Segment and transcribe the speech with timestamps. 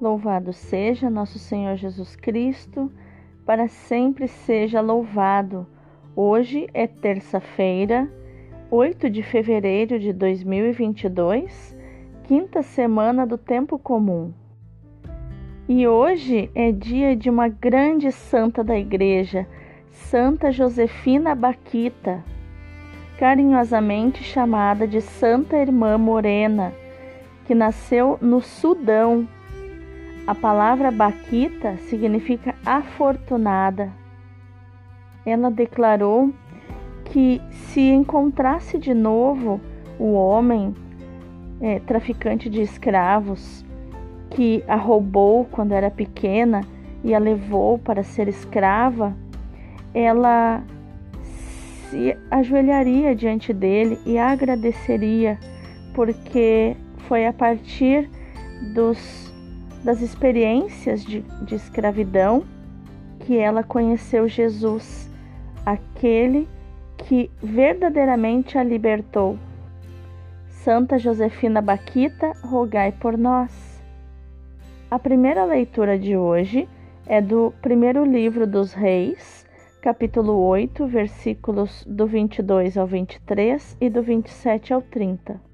[0.00, 2.90] Louvado seja nosso Senhor Jesus Cristo,
[3.44, 5.66] para sempre seja louvado.
[6.16, 8.10] Hoje é terça-feira,
[8.70, 11.76] 8 de fevereiro de 2022,
[12.24, 14.32] quinta semana do tempo comum.
[15.68, 19.46] E hoje é dia de uma grande santa da igreja,
[19.90, 22.24] Santa Josefina Baquita,
[23.18, 26.72] carinhosamente chamada de Santa Irmã Morena,
[27.44, 29.28] que nasceu no Sudão
[30.30, 33.90] a palavra Baquita significa afortunada.
[35.26, 36.32] Ela declarou
[37.06, 39.60] que se encontrasse de novo
[39.98, 40.72] o homem
[41.60, 43.64] é, traficante de escravos
[44.30, 46.60] que a roubou quando era pequena
[47.02, 49.16] e a levou para ser escrava,
[49.92, 50.62] ela
[51.88, 55.40] se ajoelharia diante dele e agradeceria,
[55.92, 56.76] porque
[57.08, 58.08] foi a partir
[58.72, 59.29] dos
[59.84, 62.44] das experiências de, de escravidão
[63.20, 65.08] que ela conheceu Jesus,
[65.64, 66.48] aquele
[66.96, 69.38] que verdadeiramente a libertou.
[70.48, 73.82] Santa Josefina Baquita, rogai por nós.
[74.90, 76.68] A primeira leitura de hoje
[77.06, 79.46] é do primeiro livro dos Reis,
[79.80, 85.49] capítulo 8, versículos do 22 ao 23 e do 27 ao 30.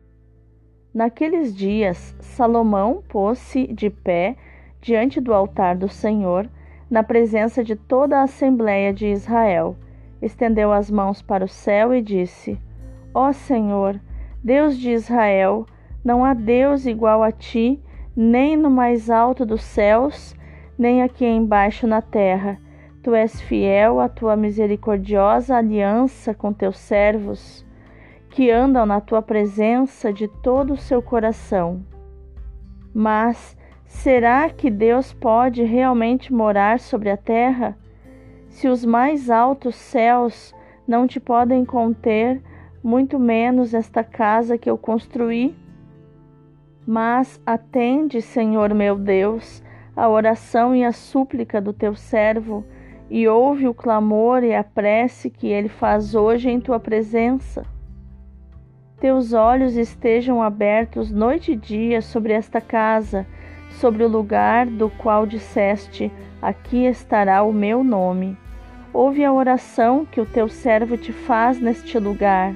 [0.96, 4.34] Naqueles dias, Salomão pôs-se de pé
[4.80, 6.48] diante do altar do Senhor,
[6.90, 9.76] na presença de toda a Assembleia de Israel.
[10.22, 12.58] Estendeu as mãos para o céu e disse:
[13.12, 14.00] Ó Senhor,
[14.42, 15.66] Deus de Israel,
[16.02, 17.78] não há Deus igual a ti,
[18.16, 20.34] nem no mais alto dos céus,
[20.78, 22.58] nem aqui embaixo na terra.
[23.02, 27.65] Tu és fiel à tua misericordiosa aliança com teus servos
[28.36, 31.82] que andam na tua presença de todo o seu coração.
[32.92, 33.56] Mas
[33.86, 37.78] será que Deus pode realmente morar sobre a terra?
[38.50, 40.54] Se os mais altos céus
[40.86, 42.42] não te podem conter,
[42.84, 45.56] muito menos esta casa que eu construí?
[46.86, 49.62] Mas atende, Senhor meu Deus,
[49.96, 52.66] a oração e a súplica do teu servo,
[53.08, 57.74] e ouve o clamor e a prece que ele faz hoje em tua presença
[59.00, 63.26] teus olhos estejam abertos noite e dia sobre esta casa,
[63.72, 68.36] sobre o lugar do qual disseste: Aqui estará o meu nome.
[68.92, 72.54] Ouve a oração que o teu servo te faz neste lugar.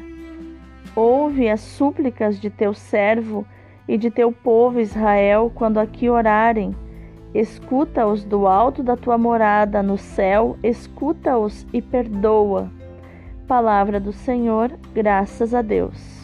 [0.96, 3.44] Ouve as súplicas de teu servo
[3.86, 6.74] e de teu povo Israel quando aqui orarem.
[7.34, 12.70] Escuta-os do alto da tua morada no céu, escuta-os e perdoa.
[13.46, 16.19] Palavra do Senhor, graças a Deus.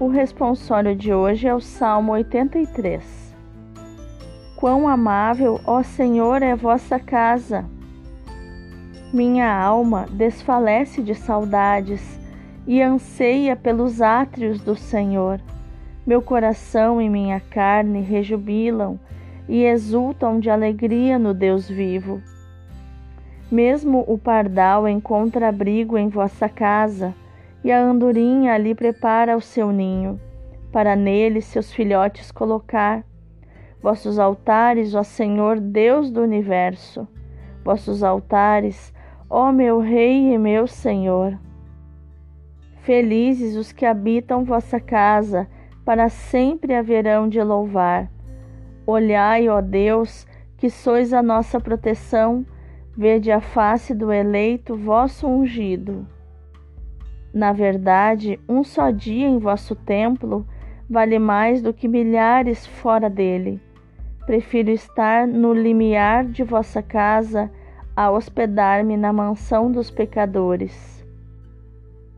[0.00, 3.36] O responsório de hoje é o Salmo 83.
[4.56, 7.66] Quão amável, ó Senhor, é vossa casa!
[9.12, 12.18] Minha alma desfalece de saudades
[12.66, 15.38] e anseia pelos átrios do Senhor.
[16.06, 18.98] Meu coração e minha carne rejubilam
[19.46, 22.22] e exultam de alegria no Deus vivo.
[23.52, 27.14] Mesmo o pardal encontra abrigo em vossa casa
[27.62, 30.20] e a andorinha ali prepara o seu ninho,
[30.72, 33.04] para nele seus filhotes colocar.
[33.82, 37.08] Vossos altares, ó Senhor, Deus do universo,
[37.64, 38.92] vossos altares,
[39.28, 41.38] ó meu Rei e meu Senhor.
[42.82, 45.46] Felizes os que habitam vossa casa,
[45.84, 48.10] para sempre haverão de louvar.
[48.86, 50.26] Olhai, ó Deus,
[50.56, 52.44] que sois a nossa proteção,
[52.96, 56.06] vede a face do eleito vosso ungido.
[57.32, 60.46] Na verdade, um só dia em vosso templo
[60.88, 63.60] vale mais do que milhares fora dele.
[64.26, 67.50] Prefiro estar no limiar de vossa casa
[67.96, 71.04] a hospedar-me na mansão dos pecadores.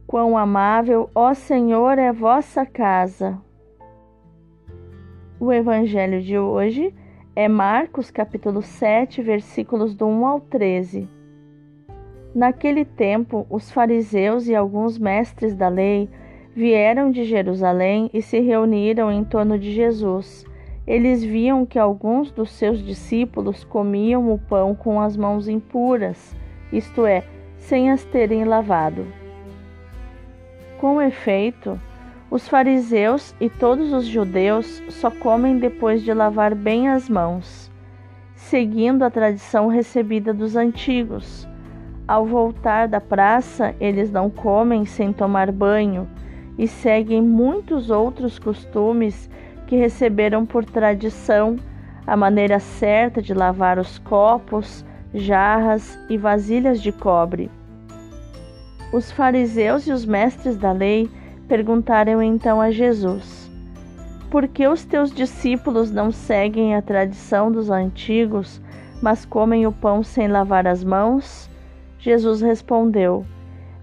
[0.06, 3.38] Quão amável, ó Senhor, é vossa casa.
[5.40, 6.94] O evangelho de hoje
[7.34, 11.08] é Marcos capítulo 7, versículos do 1 ao 13.
[12.34, 16.08] Naquele tempo, os fariseus e alguns mestres da lei
[16.56, 20.46] vieram de Jerusalém e se reuniram em torno de Jesus.
[20.86, 26.34] Eles viam que alguns dos seus discípulos comiam o pão com as mãos impuras,
[26.72, 27.22] isto é,
[27.58, 29.06] sem as terem lavado.
[30.80, 31.78] Com efeito,
[32.30, 37.70] os fariseus e todos os judeus só comem depois de lavar bem as mãos,
[38.34, 41.46] seguindo a tradição recebida dos antigos.
[42.06, 46.08] Ao voltar da praça, eles não comem sem tomar banho
[46.58, 49.30] e seguem muitos outros costumes
[49.66, 51.56] que receberam por tradição
[52.06, 54.84] a maneira certa de lavar os copos,
[55.14, 57.50] jarras e vasilhas de cobre.
[58.92, 61.08] Os fariseus e os mestres da lei
[61.48, 63.50] perguntaram então a Jesus:
[64.30, 68.60] Por que os teus discípulos não seguem a tradição dos antigos,
[69.00, 71.51] mas comem o pão sem lavar as mãos?
[72.02, 73.24] Jesus respondeu: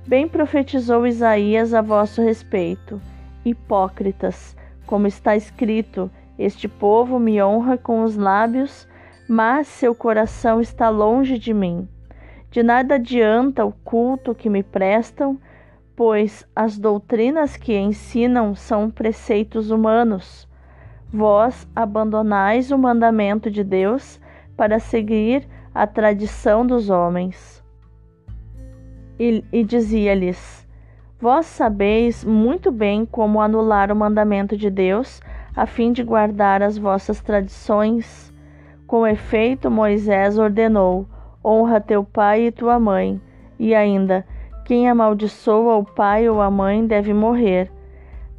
[0.06, 3.01] Bem profetizou Isaías a vosso respeito,
[3.45, 8.86] hipócritas, como está escrito: Este povo me honra com os lábios,
[9.25, 11.88] mas seu coração está longe de mim.
[12.51, 15.39] De nada adianta o culto que me prestam,
[15.95, 20.45] pois as doutrinas que ensinam são preceitos humanos.
[21.10, 24.19] Vós abandonais o mandamento de Deus
[24.57, 27.59] para seguir a tradição dos homens.
[29.19, 30.66] E, e dizia-lhes:
[31.19, 35.21] Vós sabeis muito bem como anular o mandamento de Deus,
[35.54, 38.33] a fim de guardar as vossas tradições.
[38.88, 41.06] Com efeito, Moisés ordenou:
[41.44, 43.21] Honra teu pai e tua mãe,
[43.60, 44.25] e ainda:
[44.69, 47.72] quem amaldiçoa o pai ou a mãe deve morrer.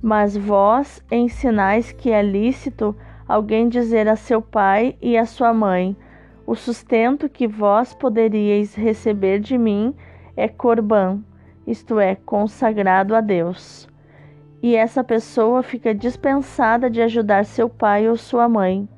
[0.00, 2.97] Mas vós ensinais que é lícito
[3.29, 5.97] alguém dizer a seu pai e a sua mãe:
[6.47, 9.94] O sustento que vós poderíeis receber de mim
[10.37, 11.19] é corbã,
[11.67, 13.88] isto é, consagrado a Deus.
[14.62, 18.88] E essa pessoa fica dispensada de ajudar seu pai ou sua mãe.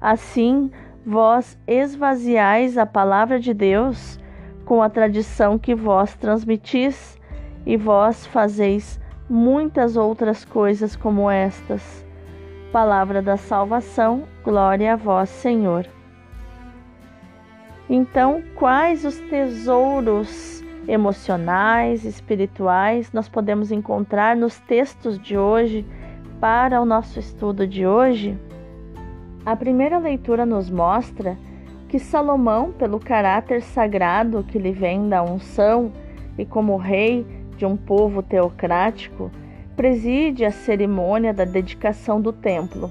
[0.00, 0.70] Assim,
[1.04, 4.18] vós esvaziais a palavra de Deus
[4.64, 7.18] com a tradição que vós transmitis,
[7.66, 12.04] e vós fazeis muitas outras coisas como estas.
[12.72, 15.86] Palavra da salvação, glória a vós, Senhor.
[17.88, 20.59] Então, quais os tesouros
[20.90, 25.86] emocionais, espirituais nós podemos encontrar nos textos de hoje
[26.40, 28.36] para o nosso estudo de hoje?
[29.46, 31.38] A primeira leitura nos mostra
[31.88, 35.92] que Salomão, pelo caráter sagrado que lhe vem da unção
[36.36, 37.24] e como rei
[37.56, 39.30] de um povo teocrático,
[39.76, 42.90] preside a cerimônia da dedicação do templo.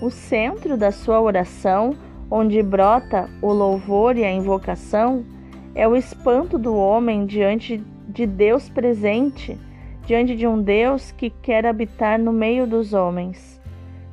[0.00, 1.94] O centro da sua oração,
[2.30, 5.24] onde brota o louvor e a invocação,
[5.74, 9.58] é o espanto do homem diante de Deus presente,
[10.04, 13.60] diante de um Deus que quer habitar no meio dos homens.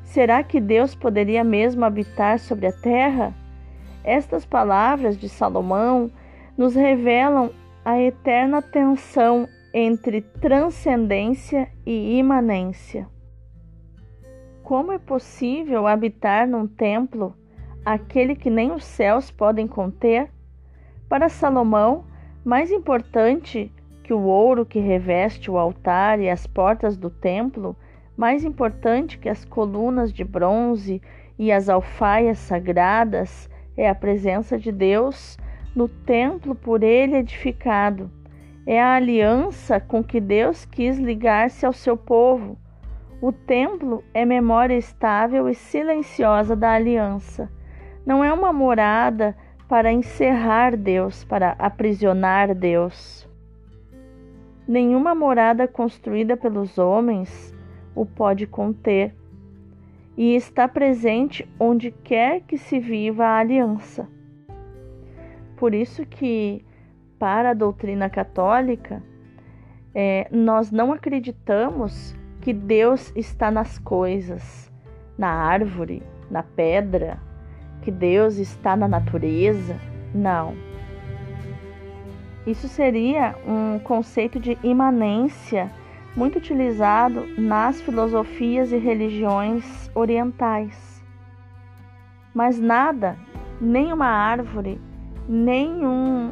[0.03, 3.33] Será que Deus poderia mesmo habitar sobre a terra?
[4.03, 6.09] Estas palavras de Salomão
[6.57, 7.51] nos revelam
[7.83, 13.07] a eterna tensão entre transcendência e imanência.
[14.63, 17.35] Como é possível habitar num templo
[17.85, 20.29] aquele que nem os céus podem conter?
[21.09, 22.05] Para Salomão,
[22.45, 23.73] mais importante
[24.03, 27.75] que o ouro que reveste o altar e as portas do templo,
[28.15, 31.01] mais importante que as colunas de bronze
[31.37, 35.35] e as alfaias sagradas, é a presença de Deus
[35.75, 38.11] no templo por ele edificado.
[38.67, 42.55] É a aliança com que Deus quis ligar-se ao seu povo.
[43.19, 47.49] O templo é memória estável e silenciosa da aliança.
[48.05, 49.35] Não é uma morada
[49.69, 53.29] para encerrar Deus, para aprisionar Deus.
[54.67, 57.55] Nenhuma morada construída pelos homens
[57.93, 59.15] o pode conter
[60.17, 64.09] e está presente onde quer que se viva a aliança.
[65.55, 66.65] Por isso que,
[67.19, 69.03] para a doutrina católica,
[69.93, 74.71] é, nós não acreditamos que Deus está nas coisas,
[75.15, 77.19] na árvore, na pedra,
[77.81, 79.75] que Deus está na natureza.
[80.13, 80.55] Não.
[82.45, 85.71] Isso seria um conceito de imanência
[86.15, 91.03] muito utilizado nas filosofias e religiões orientais.
[92.33, 93.17] Mas nada,
[93.61, 94.79] nem uma árvore,
[95.27, 96.31] nenhum,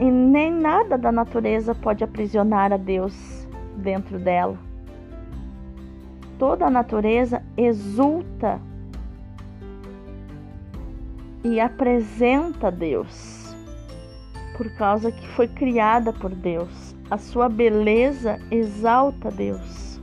[0.00, 4.56] nem nada da natureza pode aprisionar a Deus dentro dela.
[6.38, 8.60] Toda a natureza exulta
[11.44, 13.54] e apresenta Deus,
[14.56, 16.96] por causa que foi criada por Deus.
[17.10, 20.00] A sua beleza exalta Deus.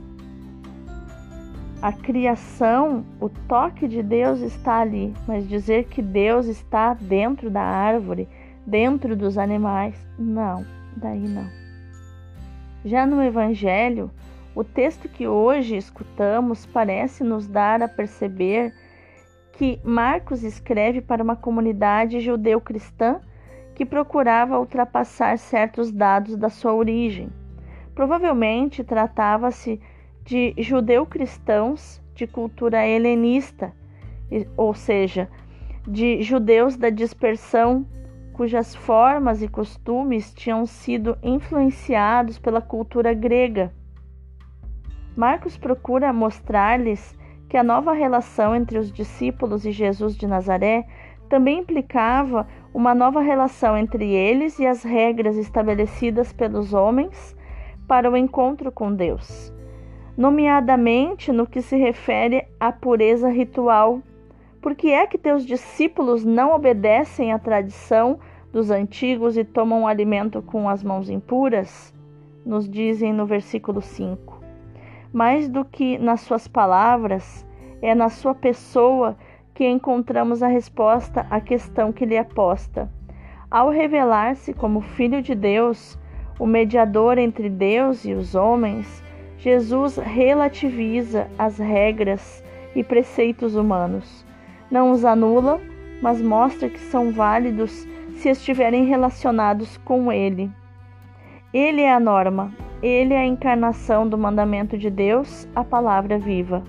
[1.82, 7.60] A criação, o toque de Deus está ali, mas dizer que Deus está dentro da
[7.60, 8.28] árvore,
[8.64, 10.64] dentro dos animais, não,
[10.96, 11.50] daí não.
[12.84, 14.12] Já no Evangelho,
[14.54, 18.72] o texto que hoje escutamos parece nos dar a perceber
[19.52, 23.20] que Marcos escreve para uma comunidade judeu-cristã
[23.74, 27.30] que procurava ultrapassar certos dados da sua origem.
[27.94, 29.80] Provavelmente tratava-se
[30.24, 33.72] de judeu-cristãos de cultura helenista,
[34.56, 35.28] ou seja,
[35.86, 37.86] de judeus da dispersão,
[38.32, 43.72] cujas formas e costumes tinham sido influenciados pela cultura grega.
[45.14, 47.14] Marcos procura mostrar-lhes
[47.52, 50.86] que a nova relação entre os discípulos e Jesus de Nazaré
[51.28, 57.36] também implicava uma nova relação entre eles e as regras estabelecidas pelos homens
[57.86, 59.52] para o encontro com Deus,
[60.16, 64.00] nomeadamente no que se refere à pureza ritual.
[64.62, 68.18] Por que é que teus discípulos não obedecem à tradição
[68.50, 71.92] dos antigos e tomam alimento com as mãos impuras?
[72.46, 74.41] Nos dizem no versículo 5.
[75.12, 77.46] Mais do que nas suas palavras,
[77.82, 79.16] é na sua pessoa
[79.54, 82.90] que encontramos a resposta à questão que lhe é posta.
[83.50, 85.98] Ao revelar-se como Filho de Deus,
[86.38, 89.04] o mediador entre Deus e os homens,
[89.36, 92.42] Jesus relativiza as regras
[92.74, 94.24] e preceitos humanos.
[94.70, 95.60] Não os anula,
[96.00, 100.50] mas mostra que são válidos se estiverem relacionados com Ele.
[101.52, 102.50] Ele é a norma,
[102.82, 106.62] ele é a encarnação do mandamento de Deus, a palavra viva.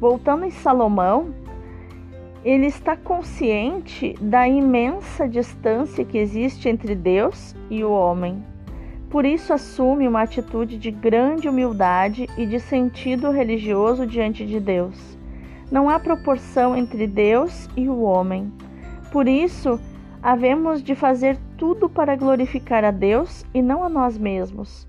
[0.00, 1.34] Voltando em Salomão,
[2.44, 8.40] ele está consciente da imensa distância que existe entre Deus e o homem.
[9.10, 15.18] Por isso, assume uma atitude de grande humildade e de sentido religioso diante de Deus.
[15.72, 18.52] Não há proporção entre Deus e o homem.
[19.10, 19.80] Por isso,
[20.26, 24.88] havemos de fazer tudo para glorificar a Deus e não a nós mesmos.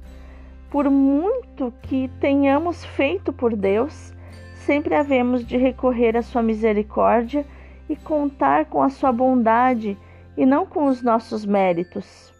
[0.71, 4.15] Por muito que tenhamos feito por Deus,
[4.55, 7.45] sempre havemos de recorrer à sua misericórdia
[7.87, 9.95] e contar com a sua bondade
[10.35, 12.33] e não com os nossos méritos.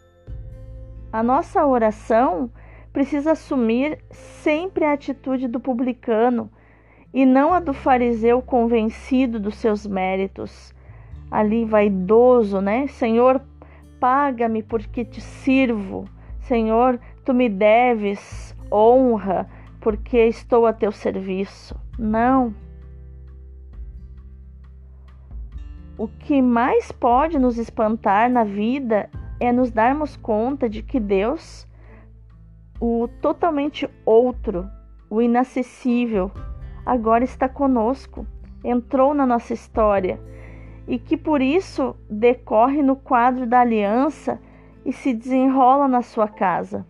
[1.12, 2.50] A nossa oração
[2.92, 6.50] precisa assumir sempre a atitude do publicano
[7.14, 10.76] e não a do fariseu convencido dos seus méritos
[11.30, 12.86] ali vaidoso, né?
[12.86, 13.40] Senhor,
[14.00, 16.06] paga-me porque te sirvo.
[16.40, 19.48] Senhor, tu me deves honra
[19.80, 21.74] porque estou a teu serviço.
[21.98, 22.54] Não.
[25.96, 31.66] O que mais pode nos espantar na vida é nos darmos conta de que Deus,
[32.80, 34.68] o totalmente outro,
[35.10, 36.30] o inacessível,
[36.86, 38.26] agora está conosco,
[38.62, 40.20] entrou na nossa história
[40.88, 44.40] e que por isso decorre no quadro da aliança
[44.84, 46.86] e se desenrola na sua casa.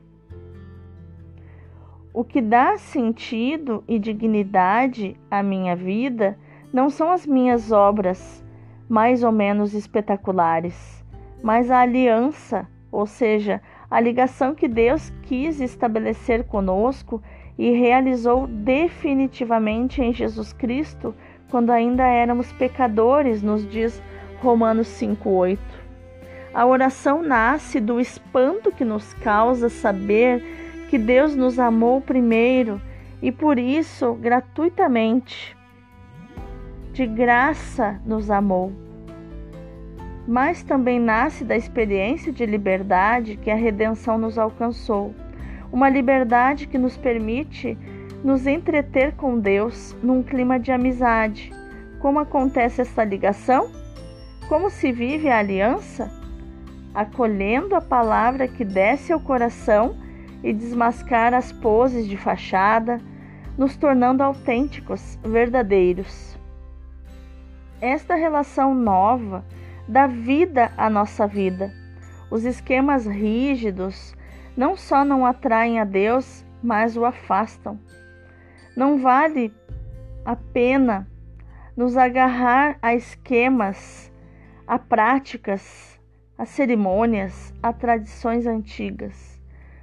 [2.14, 6.38] O que dá sentido e dignidade à minha vida
[6.72, 8.44] não são as minhas obras
[8.88, 11.04] mais ou menos espetaculares,
[11.42, 17.22] mas a aliança, ou seja, a ligação que Deus quis estabelecer conosco
[17.58, 21.14] e realizou definitivamente em Jesus Cristo
[21.50, 24.02] quando ainda éramos pecadores, nos diz
[24.40, 25.58] Romanos 5:8.
[26.52, 30.42] A oração nasce do espanto que nos causa saber
[30.88, 32.80] que Deus nos amou primeiro
[33.20, 35.56] e por isso gratuitamente
[36.92, 38.72] de graça nos amou.
[40.26, 45.14] Mas também nasce da experiência de liberdade que a redenção nos alcançou,
[45.72, 47.78] uma liberdade que nos permite
[48.22, 51.52] nos entreter com Deus num clima de amizade.
[52.00, 53.70] Como acontece essa ligação?
[54.48, 56.10] Como se vive a aliança?
[56.94, 59.96] Acolhendo a palavra que desce ao coração
[60.42, 63.00] e desmascara as poses de fachada,
[63.56, 66.38] nos tornando autênticos, verdadeiros.
[67.80, 69.44] Esta relação nova
[69.86, 71.72] dá vida à nossa vida.
[72.30, 74.14] Os esquemas rígidos
[74.56, 77.78] não só não atraem a Deus, mas o afastam.
[78.78, 79.52] Não vale
[80.24, 81.10] a pena
[81.76, 84.12] nos agarrar a esquemas,
[84.68, 86.00] a práticas,
[86.38, 89.42] a cerimônias, a tradições antigas.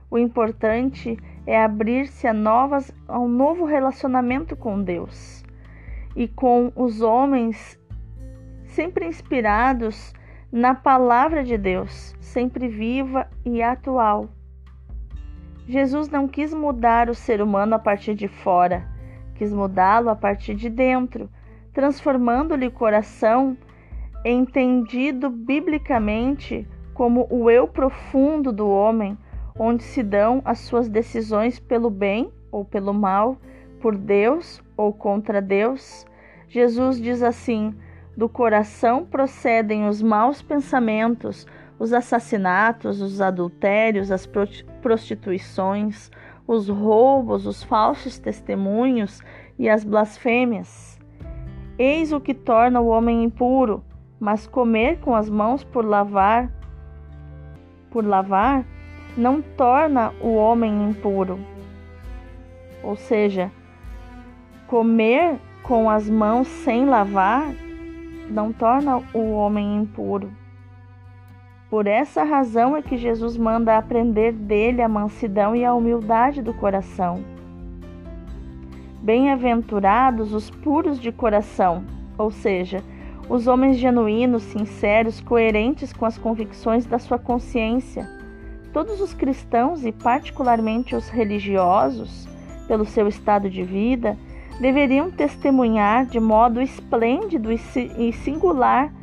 [0.10, 5.44] O importante é abrir-se a novas a um novo relacionamento com Deus
[6.16, 7.78] e com os homens,
[8.64, 10.14] sempre inspirados
[10.50, 14.30] na palavra de Deus, sempre viva e atual.
[15.68, 18.88] Jesus não quis mudar o ser humano a partir de fora,
[19.36, 21.30] quis mudá-lo a partir de dentro,
[21.74, 23.58] transformando-lhe o coração,
[24.24, 29.18] entendido biblicamente como o eu profundo do homem,
[29.58, 33.38] onde se dão as suas decisões pelo bem ou pelo mal,
[33.82, 36.06] por Deus ou contra Deus.
[36.48, 37.76] Jesus diz assim:
[38.16, 41.46] do coração procedem os maus pensamentos,
[41.78, 44.28] os assassinatos, os adultérios, as
[44.82, 46.10] prostituições,
[46.48, 49.22] os roubos, os falsos testemunhos
[49.58, 51.00] e as blasfêmias.
[51.78, 53.84] Eis o que torna o homem impuro,
[54.20, 56.50] mas comer com as mãos por lavar,
[57.90, 58.66] por lavar,
[59.18, 61.40] não torna o homem impuro.
[62.84, 63.52] Ou seja,
[64.68, 67.54] comer com as mãos sem lavar
[68.30, 70.32] não torna o homem impuro.
[71.70, 76.54] Por essa razão é que Jesus manda aprender dele a mansidão e a humildade do
[76.54, 77.24] coração.
[79.02, 81.84] Bem-aventurados os puros de coração,
[82.18, 82.84] ou seja,
[83.28, 88.08] os homens genuínos, sinceros, coerentes com as convicções da sua consciência.
[88.72, 92.28] Todos os cristãos e, particularmente, os religiosos,
[92.68, 94.16] pelo seu estado de vida,
[94.60, 98.94] deveriam testemunhar de modo esplêndido e singular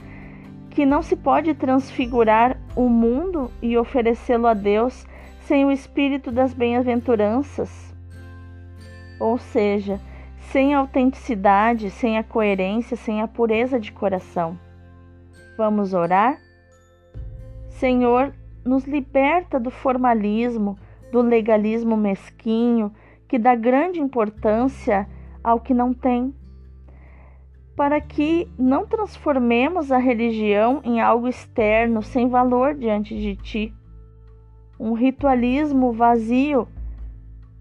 [0.72, 5.06] que não se pode transfigurar o mundo e oferecê-lo a Deus
[5.40, 7.94] sem o espírito das bem-aventuranças.
[9.20, 10.00] Ou seja,
[10.50, 14.58] sem a autenticidade, sem a coerência, sem a pureza de coração.
[15.58, 16.38] Vamos orar?
[17.68, 18.32] Senhor,
[18.64, 20.78] nos liberta do formalismo,
[21.10, 22.92] do legalismo mesquinho,
[23.28, 25.06] que dá grande importância
[25.44, 26.34] ao que não tem
[27.76, 33.74] para que não transformemos a religião em algo externo sem valor diante de ti.
[34.78, 36.68] Um ritualismo vazio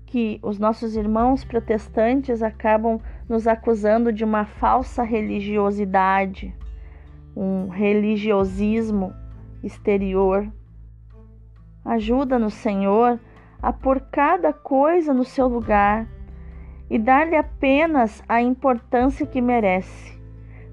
[0.06, 3.00] que os nossos irmãos protestantes acabam
[3.30, 6.54] nos acusando de uma falsa religiosidade,
[7.34, 9.14] um religiosismo
[9.64, 10.52] exterior.
[11.86, 13.18] Ajuda-nos, Senhor,
[13.62, 16.08] a pôr cada coisa no seu lugar
[16.92, 20.20] e dar-lhe apenas a importância que merece.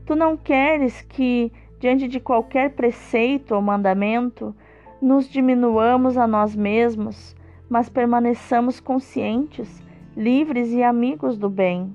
[0.04, 4.52] Tu não queres que, diante de qualquer preceito ou mandamento,
[5.00, 7.36] nos diminuamos a nós mesmos,
[7.70, 9.80] mas permaneçamos conscientes,
[10.16, 11.94] livres e amigos do bem.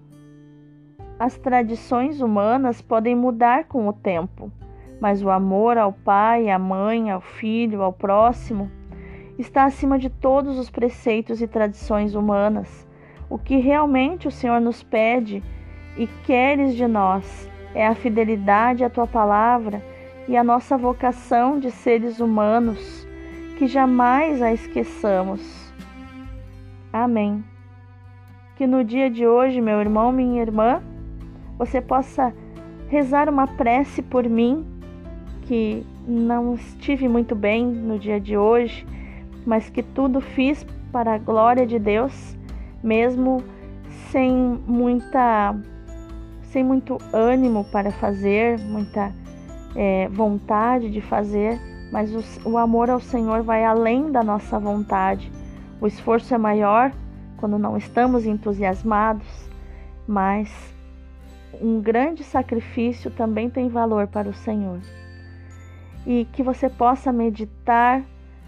[1.20, 4.50] As tradições humanas podem mudar com o tempo,
[5.02, 8.72] mas o amor ao pai, à mãe, ao filho, ao próximo
[9.38, 12.88] está acima de todos os preceitos e tradições humanas
[13.30, 15.44] o que realmente o Senhor nos pede
[15.98, 19.84] e queres de nós é a fidelidade à tua palavra
[20.28, 23.08] e a nossa vocação de seres humanos,
[23.58, 25.74] que jamais a esqueçamos.
[26.92, 27.44] Amém.
[28.56, 30.82] Que no dia de hoje, meu irmão, minha irmã,
[31.58, 32.34] você possa
[32.88, 34.66] rezar uma prece por mim,
[35.44, 38.86] que não estive muito bem no dia de hoje,
[39.46, 42.38] mas que tudo fiz para a glória de Deus
[42.84, 43.44] mesmo
[44.12, 44.32] sem
[44.68, 45.56] muita
[46.44, 49.12] sem muito ânimo para fazer, muita
[49.76, 51.60] é, vontade de fazer,
[51.92, 55.32] mas o, o amor ao Senhor vai além da nossa vontade.
[55.82, 56.92] O esforço é maior
[57.38, 59.50] quando não estamos entusiasmados,
[60.08, 60.76] mas
[61.60, 64.80] um grande sacrifício também tem valor para o Senhor.
[66.06, 68.04] E que você possa meditar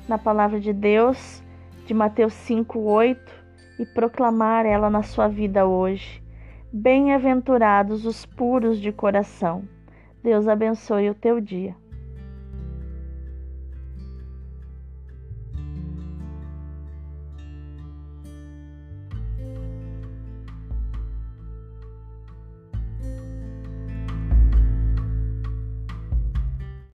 [0.08, 1.42] na palavra de Deus,
[1.88, 3.45] de Mateus 5:8
[3.80, 6.24] e proclamar ela na sua vida hoje.
[6.72, 9.64] Bem-aventurados os puros de coração.
[10.24, 11.76] Deus abençoe o teu dia.